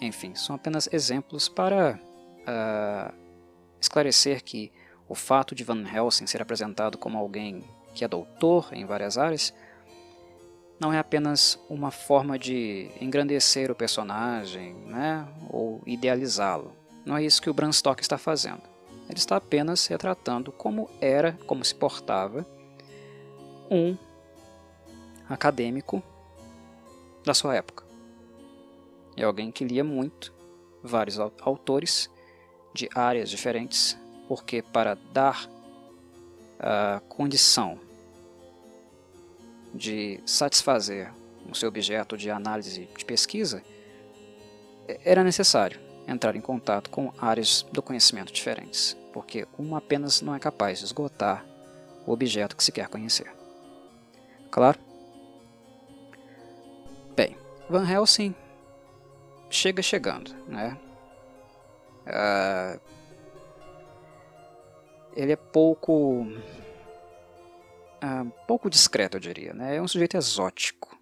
[0.00, 1.98] Enfim, são apenas exemplos para
[2.42, 3.12] uh,
[3.80, 4.70] esclarecer que
[5.08, 7.62] o fato de Van Helsing ser apresentado como alguém
[7.94, 9.54] que é doutor em várias áreas
[10.78, 16.72] não é apenas uma forma de engrandecer o personagem né, ou idealizá-lo.
[17.04, 18.62] Não é isso que o Bram Stoker está fazendo.
[19.08, 22.44] Ele está apenas retratando como era, como se portava
[23.70, 23.96] um
[25.28, 26.02] acadêmico
[27.24, 27.84] da sua época.
[29.16, 30.34] É alguém que lia muito,
[30.82, 32.10] vários autores
[32.74, 33.96] de áreas diferentes,
[34.28, 35.48] porque para dar
[36.58, 37.78] a condição
[39.74, 41.12] de satisfazer
[41.50, 43.62] o seu objeto de análise de pesquisa,
[45.04, 50.38] era necessário entrar em contato com áreas do conhecimento diferentes, porque uma apenas não é
[50.38, 51.44] capaz de esgotar
[52.06, 53.30] o objeto que se quer conhecer.
[54.50, 54.78] Claro,
[57.68, 58.34] Van Helsing
[59.50, 60.78] chega chegando, né?
[62.06, 62.80] Uh,
[65.16, 66.22] ele é pouco
[67.96, 69.52] uh, pouco discreto, eu diria.
[69.52, 69.76] Né?
[69.76, 70.96] É um sujeito exótico.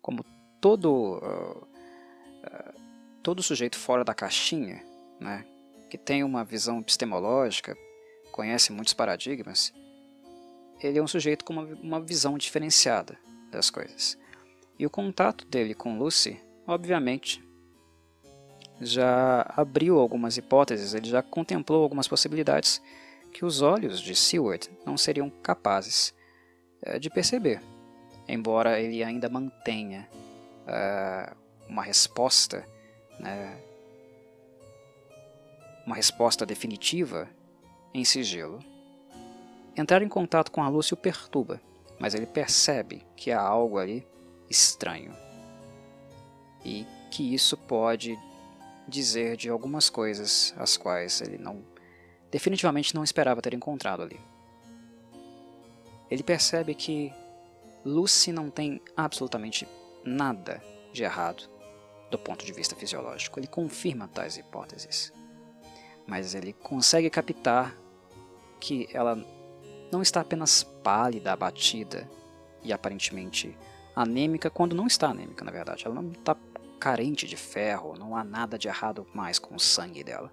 [0.00, 0.24] Como
[0.60, 1.68] todo, uh,
[2.44, 2.80] uh,
[3.22, 4.82] todo sujeito fora da caixinha,
[5.20, 5.44] né?
[5.90, 7.76] que tem uma visão epistemológica,
[8.32, 9.72] conhece muitos paradigmas,
[10.82, 13.18] ele é um sujeito com uma, uma visão diferenciada
[13.50, 14.18] das coisas.
[14.78, 17.44] E o contato dele com Lucy, obviamente,
[18.80, 22.82] já abriu algumas hipóteses, ele já contemplou algumas possibilidades
[23.32, 26.14] que os olhos de Seward não seriam capazes
[26.86, 27.60] uh, de perceber,
[28.28, 30.08] embora ele ainda mantenha
[30.66, 31.36] uh,
[31.68, 32.66] uma resposta,
[33.18, 33.58] né,
[35.86, 37.28] uma resposta definitiva
[37.94, 38.58] em sigilo.
[39.76, 41.60] Entrar em contato com a Lucy o perturba,
[41.98, 44.06] mas ele percebe que há algo ali
[44.50, 45.16] estranho
[46.64, 48.18] e que isso pode
[48.86, 51.62] dizer de algumas coisas as quais ele não
[52.32, 54.18] definitivamente não esperava ter encontrado ali.
[56.10, 57.12] Ele percebe que
[57.84, 59.68] Lucy não tem absolutamente
[60.04, 61.48] nada de errado
[62.10, 63.38] do ponto de vista fisiológico.
[63.38, 65.12] Ele confirma tais hipóteses.
[66.06, 67.76] Mas ele consegue captar
[68.58, 69.16] que ela
[69.90, 72.08] não está apenas pálida, abatida
[72.62, 73.56] e aparentemente
[73.94, 75.84] anêmica, quando não está anêmica, na verdade.
[75.84, 76.36] Ela não está
[76.80, 80.32] carente de ferro, não há nada de errado mais com o sangue dela.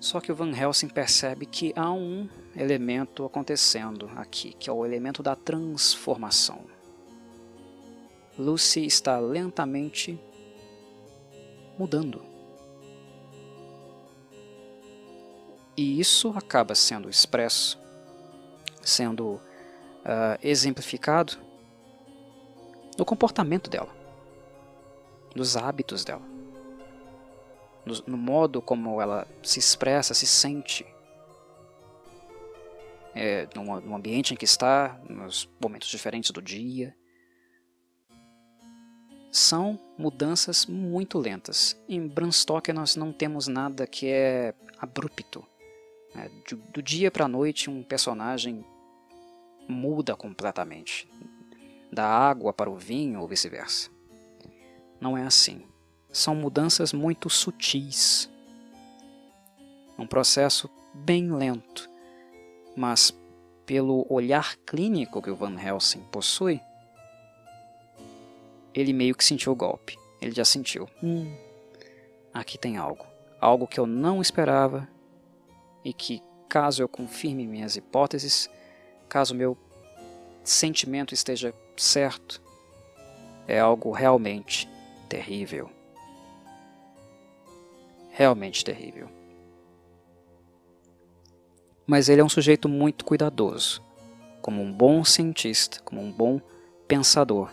[0.00, 4.84] Só que o Van Helsing percebe que há um elemento acontecendo aqui, que é o
[4.84, 6.64] elemento da transformação.
[8.38, 10.18] Lucy está lentamente
[11.78, 12.22] mudando.
[15.76, 17.78] E isso acaba sendo expresso,
[18.82, 19.40] sendo uh,
[20.42, 21.38] exemplificado
[22.98, 23.94] no comportamento dela,
[25.34, 26.35] nos hábitos dela
[27.86, 30.84] no, no modo como ela se expressa, se sente,
[33.14, 36.94] é, no, no ambiente em que está, nos momentos diferentes do dia.
[39.30, 41.80] São mudanças muito lentas.
[41.88, 45.46] Em Branstock nós não temos nada que é abrupto.
[46.14, 48.64] É, do, do dia para a noite um personagem
[49.68, 51.08] muda completamente.
[51.92, 53.90] Da água para o vinho ou vice-versa.
[55.00, 55.62] Não é assim
[56.16, 58.30] são mudanças muito sutis.
[59.98, 61.90] Um processo bem lento,
[62.74, 63.14] mas
[63.66, 66.60] pelo olhar clínico que o Van Helsing possui,
[68.74, 69.98] ele meio que sentiu o golpe.
[70.20, 70.88] Ele já sentiu.
[71.02, 71.36] Hum,
[72.32, 73.04] aqui tem algo.
[73.38, 74.88] Algo que eu não esperava
[75.84, 78.48] e que, caso eu confirme minhas hipóteses,
[79.06, 79.56] caso meu
[80.42, 82.40] sentimento esteja certo,
[83.46, 84.66] é algo realmente
[85.08, 85.75] terrível
[88.16, 89.10] realmente terrível.
[91.86, 93.84] Mas ele é um sujeito muito cuidadoso,
[94.40, 96.40] como um bom cientista, como um bom
[96.88, 97.50] pensador.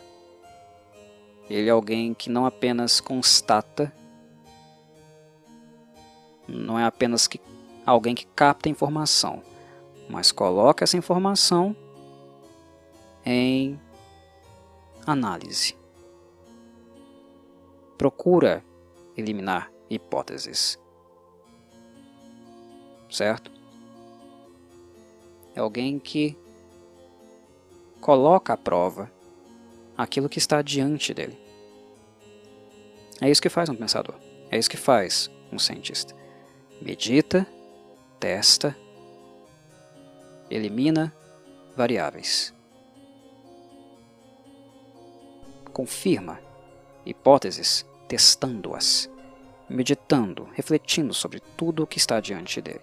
[1.50, 3.94] Ele é alguém que não apenas constata,
[6.48, 7.42] não é apenas que,
[7.86, 9.44] alguém que capta informação,
[10.10, 11.76] mas coloca essa informação
[13.26, 13.78] em
[15.06, 15.76] análise.
[17.98, 18.64] Procura
[19.18, 20.80] eliminar hipóteses.
[23.10, 23.52] Certo?
[25.56, 26.38] É alguém que
[28.02, 29.12] coloca à prova
[29.98, 31.38] aquilo que está diante dele.
[33.22, 34.16] É isso que faz um pensador.
[34.50, 36.16] É isso que faz um cientista.
[36.82, 37.48] Medita,
[38.20, 38.76] testa,
[40.50, 41.16] elimina
[41.76, 42.54] variáveis.
[45.72, 46.40] Confirma
[47.06, 49.10] hipóteses testando-as
[49.74, 52.82] meditando, refletindo sobre tudo o que está diante dele.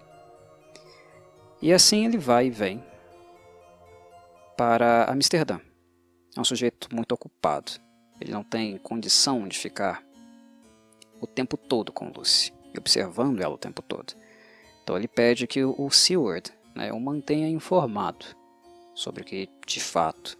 [1.61, 2.83] E assim ele vai e vem
[4.57, 5.59] para Amsterdã.
[6.35, 7.71] É um sujeito muito ocupado.
[8.19, 10.03] Ele não tem condição de ficar
[11.19, 14.13] o tempo todo com Lucy observando ela o tempo todo.
[14.83, 18.25] Então ele pede que o Seward né, o mantenha informado
[18.93, 20.37] sobre o que de fato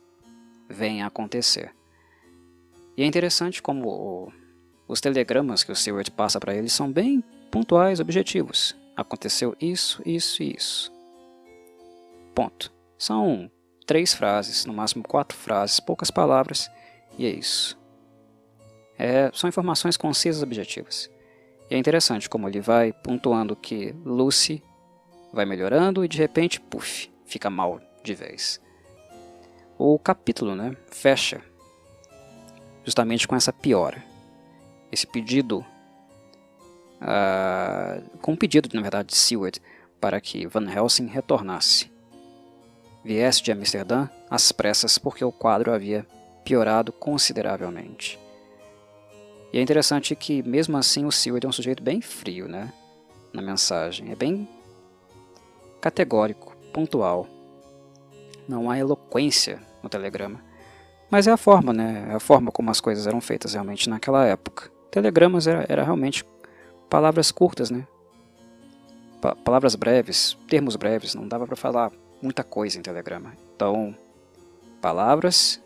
[0.70, 1.74] vem a acontecer.
[2.98, 4.41] E é interessante como o
[4.92, 8.76] os telegramas que o Stewart passa para ele são bem pontuais, objetivos.
[8.94, 10.92] Aconteceu isso, isso e isso.
[12.36, 12.74] Ponto.
[12.98, 13.50] São
[13.88, 16.70] três frases, no máximo quatro frases, poucas palavras,
[17.18, 17.80] e é isso.
[19.00, 21.10] É, são informações concisas e objetivas.
[21.70, 24.62] E é interessante como ele vai pontuando que Lucy
[25.32, 28.60] vai melhorando e de repente, puf, fica mal de vez.
[29.78, 31.42] O capítulo né, fecha
[32.84, 34.11] justamente com essa piora
[34.92, 35.66] esse pedido,
[37.02, 39.62] uh, com um pedido, na verdade, de Seward,
[40.00, 41.92] para que Van Helsing retornasse
[43.04, 46.06] viesse de Amsterdã às pressas porque o quadro havia
[46.44, 48.20] piorado consideravelmente.
[49.54, 52.72] E é interessante que, mesmo assim, o Seward é um sujeito bem frio né,
[53.34, 54.12] na mensagem.
[54.12, 54.48] É bem
[55.82, 57.28] categórico, pontual.
[58.48, 60.40] Não há eloquência no telegrama.
[61.10, 62.08] Mas é a forma, né?
[62.12, 64.71] É a forma como as coisas eram feitas realmente naquela época.
[64.92, 66.26] Telegramas era, era realmente
[66.90, 67.88] palavras curtas, né?
[69.22, 73.34] Pa palavras breves, termos breves, não dava para falar muita coisa em telegrama.
[73.56, 73.96] Então,
[74.82, 75.62] palavras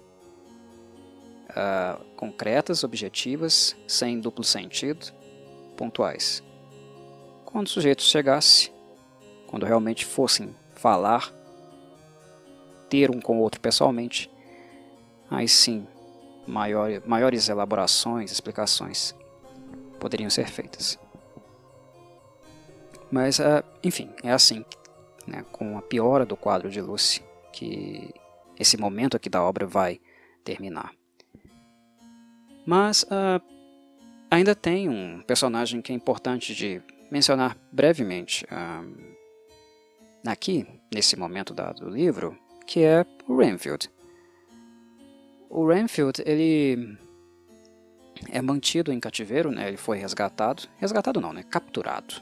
[1.49, 5.11] uh, concretas, objetivas, sem duplo sentido,
[5.75, 6.43] pontuais.
[7.43, 8.71] Quando o sujeito chegasse,
[9.47, 11.33] quando realmente fossem falar,
[12.89, 14.29] ter um com o outro pessoalmente,
[15.29, 15.87] aí sim,
[16.47, 19.15] maior, maiores elaborações, explicações
[19.99, 20.99] poderiam ser feitas.
[23.11, 24.65] Mas, uh, enfim, é assim,
[25.25, 28.13] né, com a piora do quadro de Lucy, que
[28.59, 29.99] esse momento aqui da obra vai
[30.43, 30.93] terminar.
[32.65, 33.41] Mas uh,
[34.29, 36.81] ainda tem um personagem que é importante de
[37.11, 39.15] mencionar brevemente uh,
[40.27, 43.89] aqui, nesse momento da, do livro, que é o Renfield.
[45.49, 46.97] O Renfield, ele
[48.31, 49.67] é mantido em cativeiro, né?
[49.67, 51.43] ele foi resgatado, resgatado não, né?
[51.43, 52.15] capturado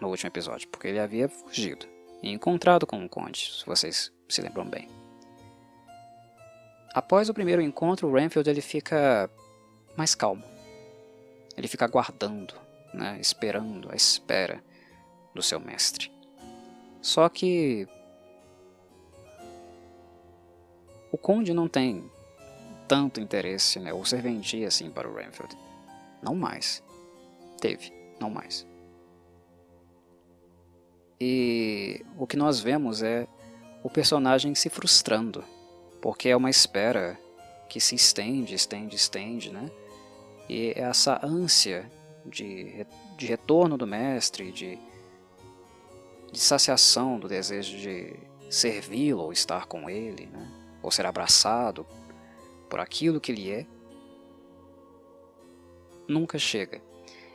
[0.00, 1.86] no último episódio, porque ele havia fugido
[2.22, 4.88] e encontrado com o conde, se vocês se lembram bem.
[6.94, 9.30] Após o primeiro encontro, o Renfield ele fica
[9.96, 10.44] mais calmo.
[11.56, 12.54] Ele fica aguardando,
[12.94, 14.62] né, esperando, à espera
[15.34, 16.10] do seu mestre.
[17.00, 17.86] Só que
[21.10, 22.04] o conde não tem
[22.86, 25.56] tanto interesse, né, ou serventia assim para o Renfield.
[26.22, 26.82] Não mais.
[27.60, 28.66] Teve, não mais.
[31.20, 33.26] E o que nós vemos é
[33.82, 35.44] o personagem se frustrando
[36.00, 37.18] porque é uma espera
[37.68, 39.70] que se estende, estende, estende, né?
[40.48, 41.90] E essa ânsia
[42.24, 42.86] de,
[43.16, 44.78] de retorno do mestre, de,
[46.32, 48.14] de saciação do desejo de
[48.48, 50.57] servi-lo ou estar com ele, né?
[50.82, 51.86] Ou ser abraçado
[52.68, 53.66] por aquilo que ele é,
[56.06, 56.80] nunca chega.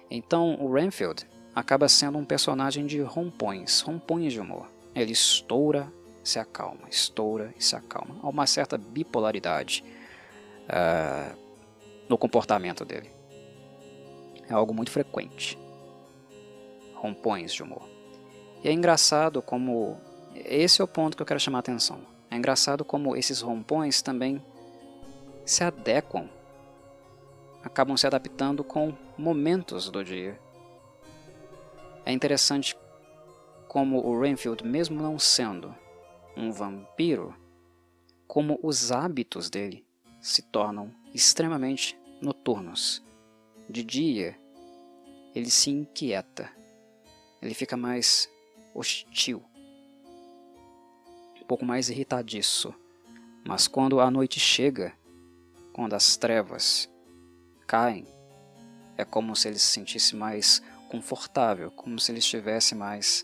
[0.10, 4.70] Então o Renfield acaba sendo um personagem de rompões, rompões de humor.
[4.96, 5.92] Ele estoura
[6.24, 8.16] se acalma, estoura e se acalma.
[8.24, 9.84] Há uma certa bipolaridade
[10.70, 11.38] uh,
[12.08, 13.12] no comportamento dele.
[14.50, 15.60] É algo muito frequente.
[16.96, 17.84] Rompões de humor.
[18.64, 20.00] E é engraçado como.
[20.34, 22.13] Esse é o ponto que eu quero chamar a atenção.
[22.34, 24.44] É engraçado como esses rompões também
[25.46, 26.28] se adequam,
[27.64, 30.40] acabam se adaptando com momentos do dia.
[32.04, 32.76] É interessante
[33.68, 35.76] como o Renfield, mesmo não sendo
[36.36, 37.36] um vampiro,
[38.28, 39.86] como os hábitos dele
[40.20, 43.04] se tornam extremamente noturnos.
[43.70, 44.36] De dia,
[45.36, 46.50] ele se inquieta,
[47.40, 48.28] ele fica mais
[48.74, 49.44] hostil,
[51.54, 52.74] pouco mais irritadiço.
[53.48, 54.92] Mas quando a noite chega,
[55.72, 56.90] quando as trevas
[57.68, 58.08] caem,
[58.98, 63.24] é como se ele se sentisse mais confortável, como se ele estivesse mais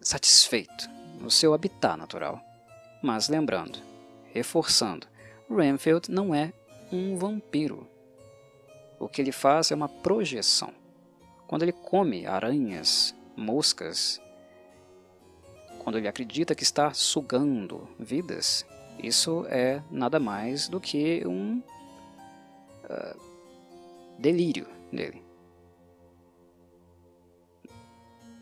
[0.00, 2.40] satisfeito no seu habitat natural.
[3.00, 3.78] Mas lembrando,
[4.34, 5.06] reforçando,
[5.48, 6.52] Renfield não é
[6.90, 7.86] um vampiro.
[8.98, 10.74] O que ele faz é uma projeção.
[11.46, 14.20] Quando ele come aranhas, moscas,
[15.80, 18.64] quando ele acredita que está sugando vidas,
[19.02, 21.62] isso é nada mais do que um
[22.84, 23.20] uh,
[24.18, 25.30] delírio dele.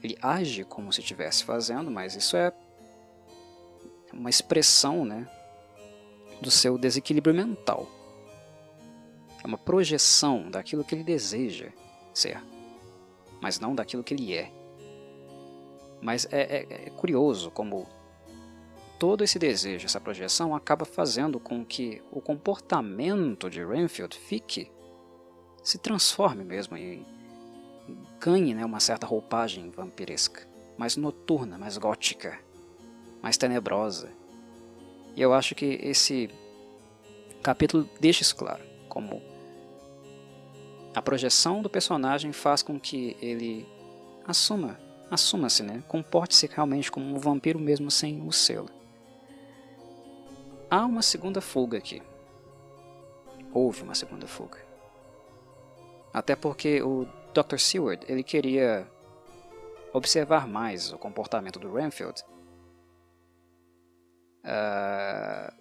[0.03, 2.53] ele age como se estivesse fazendo, mas isso é
[4.12, 5.28] uma expressão né,
[6.41, 7.89] do seu desequilíbrio mental.
[9.43, 11.68] É uma projeção daquilo que ele deseja
[12.14, 12.43] ser,
[13.41, 14.53] mas não daquilo que ele é.
[16.01, 17.87] Mas é, é, é curioso como
[18.99, 24.71] todo esse desejo, essa projeção, acaba fazendo com que o comportamento de Renfield fique,
[25.63, 27.07] se transforme mesmo em
[28.21, 30.47] ganhe né, uma certa roupagem vampiresca,
[30.77, 32.39] mais noturna, mais gótica,
[33.23, 34.11] mais tenebrosa.
[35.15, 36.29] E eu acho que esse
[37.43, 39.23] capítulo deixa isso claro, como
[40.95, 43.67] a projeção do personagem faz com que ele
[44.27, 44.79] assuma,
[45.11, 45.83] assuma-se, né?
[45.89, 48.71] comporte-se realmente como um vampiro mesmo sem o selo.
[50.71, 52.03] Há uma segunda fuga aqui.
[53.53, 54.59] Houve uma segunda fuga.
[56.13, 57.59] Até porque o Dr.
[57.59, 58.87] Seward ele queria
[59.93, 62.23] observar mais o comportamento do Renfield,
[64.45, 65.55] uh,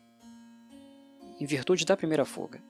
[1.40, 2.62] em virtude da primeira fuga.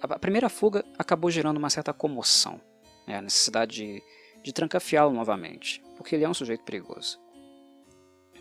[0.00, 2.60] A primeira fuga acabou gerando uma certa comoção,
[3.06, 4.02] né, a necessidade de,
[4.42, 7.20] de trancafiá-lo novamente, porque ele é um sujeito perigoso.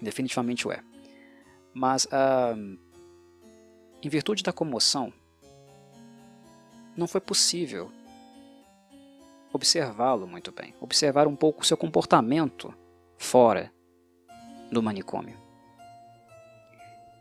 [0.01, 0.81] Definitivamente o é.
[1.73, 2.79] Mas, uh,
[4.01, 5.13] em virtude da comoção,
[6.95, 7.91] não foi possível
[9.51, 12.73] observá-lo muito bem, observar um pouco o seu comportamento
[13.17, 13.71] fora
[14.71, 15.37] do manicômio.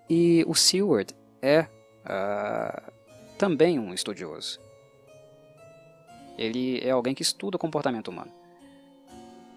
[0.09, 2.93] E o Seward é uh,
[3.37, 4.61] também um estudioso.
[6.37, 8.38] Ele é alguém que estuda o comportamento humano.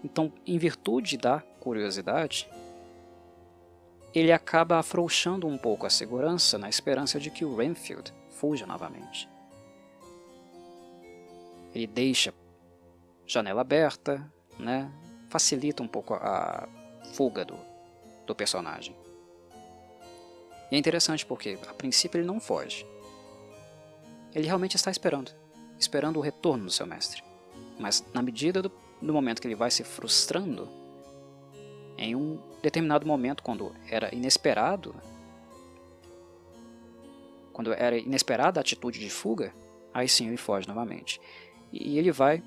[0.04, 2.50] Então, em virtude da curiosidade,
[4.14, 9.30] ele acaba afrouxando um pouco a segurança na esperança de que o Renfield fuja novamente.
[11.74, 12.34] Ele deixa
[13.26, 14.30] janela aberta,
[14.60, 14.92] né?
[15.30, 16.68] facilita um pouco a
[17.14, 17.58] fuga do,
[18.28, 18.94] do personagem.
[20.70, 22.86] E é interessante porque, a princípio, ele não foge.
[24.34, 25.32] Ele realmente está esperando,
[25.80, 27.24] esperando o retorno do seu mestre.
[27.80, 28.72] Mas, na medida do,
[29.02, 30.70] do momento que ele vai se frustrando,
[31.98, 34.96] em um determinado momento, quando era inesperado,
[37.54, 39.54] quando era inesperada a atitude de fuga,
[39.94, 41.20] aí sim ele foge novamente.
[41.72, 42.44] E ele vai,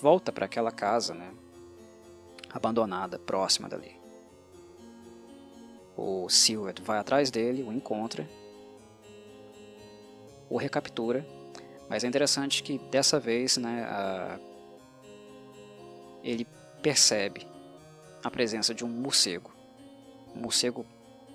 [0.00, 1.32] volta para aquela casa, né,
[2.50, 3.96] abandonada, próxima dali.
[5.96, 8.28] O Seward vai atrás dele, o encontra,
[10.50, 11.26] o recaptura,
[11.88, 14.38] mas é interessante que dessa vez, né, a...
[16.26, 16.46] ele
[16.82, 17.46] percebe
[18.22, 19.52] a presença de um morcego,
[20.34, 20.84] um morcego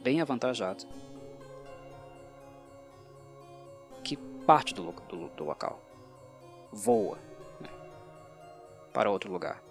[0.04, 0.86] bem avantajado,
[4.04, 5.82] que parte do, do, do local,
[6.74, 7.18] voa
[7.62, 7.70] né,
[8.94, 9.64] para outro lugar.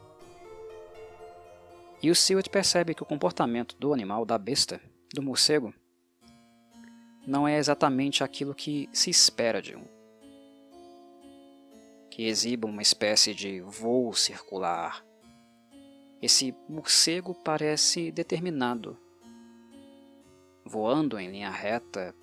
[2.03, 4.81] E o Seward percebe que o comportamento do animal, da besta,
[5.13, 5.75] do morcego,
[7.27, 9.85] não é exatamente aquilo que se espera de um.
[12.11, 15.05] Que exiba uma espécie de voo circular.
[16.23, 18.99] Esse morcego parece determinado,
[20.65, 22.15] voando em linha reta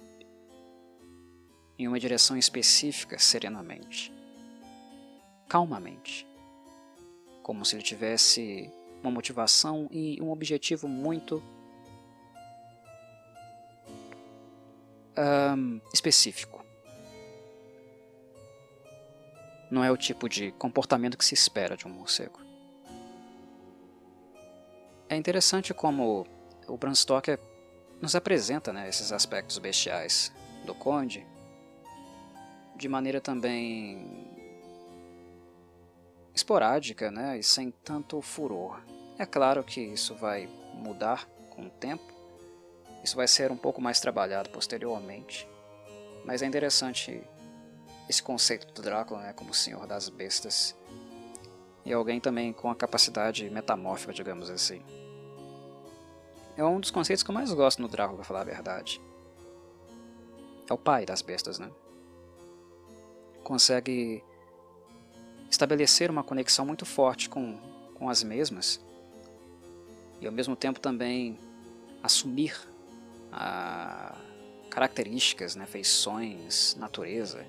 [1.80, 4.14] em uma direção específica serenamente,
[5.48, 6.28] calmamente,
[7.42, 8.72] como se ele tivesse
[9.02, 11.42] uma motivação e um objetivo muito
[15.18, 16.64] um, específico.
[19.72, 22.47] Não é o tipo de comportamento que se espera de um morcego.
[25.18, 26.28] É interessante como
[26.68, 27.40] o Bram Stoker
[28.00, 30.32] nos apresenta né, esses aspectos bestiais
[30.64, 31.26] do Conde
[32.76, 34.30] de maneira também
[36.36, 38.80] esporádica né, e sem tanto furor.
[39.18, 42.14] É claro que isso vai mudar com o tempo,
[43.04, 45.50] isso vai ser um pouco mais trabalhado posteriormente,
[46.26, 47.24] mas é interessante
[48.08, 50.76] esse conceito do Drácula né, como Senhor das Bestas
[51.84, 54.84] e alguém também com a capacidade metamórfica, digamos assim.
[56.58, 59.00] É um dos conceitos que eu mais gosto no Drácula, para falar a verdade.
[60.68, 61.70] É o pai das bestas, né?
[63.44, 64.24] Consegue
[65.52, 67.58] estabelecer uma conexão muito forte com,
[67.94, 68.84] com as mesmas
[70.20, 71.40] e ao mesmo tempo também
[72.02, 72.60] assumir
[73.32, 74.16] a
[74.70, 77.46] características, né, feições, natureza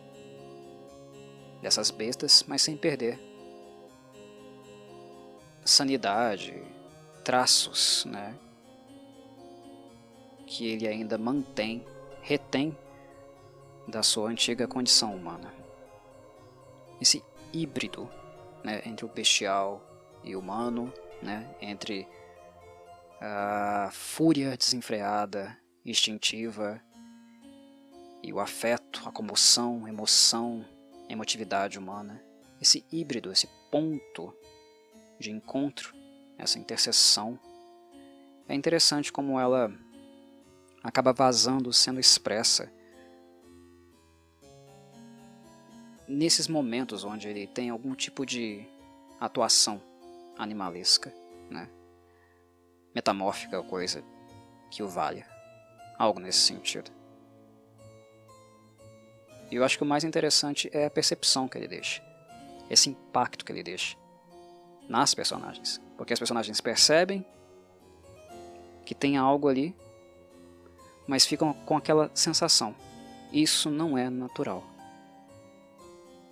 [1.63, 3.19] dessas bestas, mas sem perder
[5.65, 6.63] sanidade,
[7.25, 8.39] traços, né,
[10.49, 11.85] que ele ainda mantém,
[12.23, 12.77] retém
[13.87, 15.55] da sua antiga condição humana.
[17.01, 17.23] Esse
[17.53, 18.11] híbrido
[18.65, 19.83] né, entre o bestial
[20.25, 20.93] e o humano,
[21.23, 22.09] né, entre
[23.21, 26.83] a fúria desenfreada, instintiva,
[28.23, 30.65] e o afeto, a comoção, emoção,
[31.09, 32.23] emotividade humana.
[32.61, 34.35] Esse híbrido, esse ponto
[35.21, 35.95] de encontro,
[36.37, 37.39] essa interseção,
[38.49, 39.73] é interessante como ela
[40.83, 42.73] acaba vazando, sendo expressa
[46.09, 48.67] nesses momentos onde ele tem algum tipo de
[49.21, 49.81] atuação
[50.39, 51.13] animalesca,
[51.51, 51.69] né?
[52.95, 54.03] metamórfica ou coisa
[54.71, 55.27] que o valha.
[55.99, 56.91] Algo nesse sentido.
[59.51, 62.03] E eu acho que o mais interessante é a percepção que ele deixa.
[62.71, 63.97] Esse impacto que ele deixa
[64.89, 65.81] nas personagens.
[65.97, 67.27] Porque as personagens percebem
[68.85, 69.75] que tem algo ali,
[71.09, 72.75] mas ficam com aquela sensação.
[73.33, 74.63] Isso não é natural.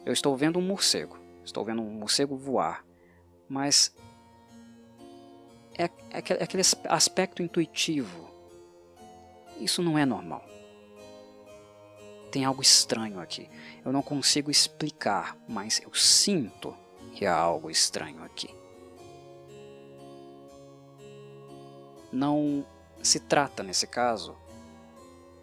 [0.05, 2.85] Eu estou vendo um morcego, estou vendo um morcego voar,
[3.49, 3.93] mas
[5.77, 8.31] é, é aquele aspecto intuitivo.
[9.59, 10.45] Isso não é normal.
[12.31, 13.49] Tem algo estranho aqui.
[13.83, 16.77] Eu não consigo explicar, mas eu sinto
[17.14, 18.55] que há algo estranho aqui.
[22.12, 22.64] Não
[23.03, 24.37] se trata, nesse caso,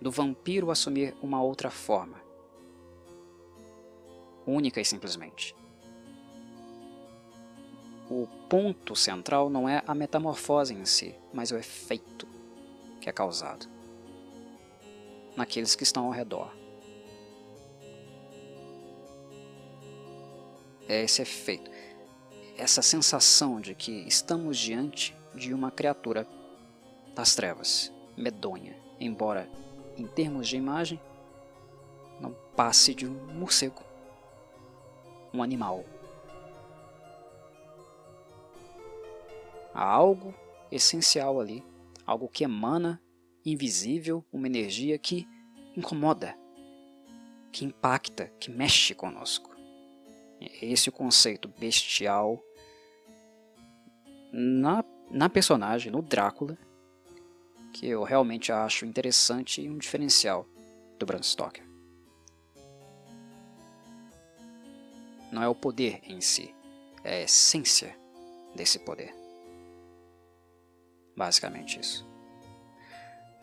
[0.03, 2.21] do vampiro assumir uma outra forma.
[4.45, 5.55] Única e simplesmente.
[8.09, 12.27] O ponto central não é a metamorfose em si, mas o efeito
[12.99, 13.65] que é causado
[15.37, 16.53] naqueles que estão ao redor.
[20.85, 21.71] É esse efeito,
[22.57, 26.27] essa sensação de que estamos diante de uma criatura
[27.15, 29.49] das trevas, medonha, embora
[29.97, 30.99] em termos de imagem
[32.19, 33.83] não passe de um morcego,
[35.33, 35.83] um animal.
[39.73, 40.33] Há algo
[40.71, 41.63] essencial ali,
[42.05, 43.01] algo que emana,
[43.45, 45.27] invisível, uma energia que
[45.75, 46.37] incomoda,
[47.51, 49.55] que impacta, que mexe conosco.
[50.39, 52.41] É esse o conceito bestial
[54.31, 56.57] na, na personagem, no Drácula,
[57.73, 60.47] que eu realmente acho interessante e um diferencial
[60.99, 61.67] do Bram Stoker.
[65.31, 66.53] Não é o poder em si,
[67.03, 67.97] é a essência
[68.55, 69.13] desse poder.
[71.17, 72.07] Basicamente isso.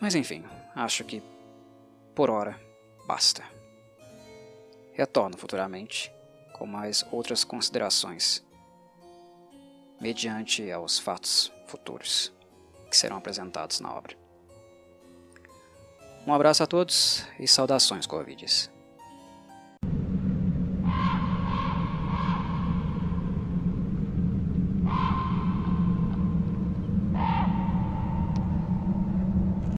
[0.01, 1.20] Mas enfim, acho que
[2.14, 2.59] por hora
[3.07, 3.45] basta.
[4.93, 6.12] Retorno futuramente
[6.53, 8.45] com mais outras considerações,
[10.01, 12.33] mediante aos fatos futuros
[12.89, 14.20] que serão apresentados na obra.
[16.27, 18.71] Um abraço a todos e saudações Covides.